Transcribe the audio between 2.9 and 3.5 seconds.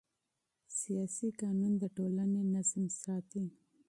ساتي